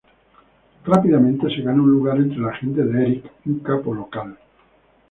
Rápidamente 0.83 1.47
se 1.55 1.61
gana 1.61 1.83
un 1.83 1.91
lugar 1.91 2.17
entre 2.17 2.39
la 2.39 2.55
gente 2.55 2.83
de 2.83 3.03
Erik, 3.03 3.31
un 3.45 3.59
capo 3.59 3.93
local. 3.93 4.35